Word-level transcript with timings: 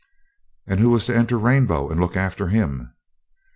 'And 0.65 0.79
who 0.79 0.89
was 0.89 1.05
to 1.05 1.15
enter 1.15 1.37
Rainbow 1.37 1.91
and 1.91 2.01
look 2.01 2.17
after 2.17 2.47
him?' 2.47 2.91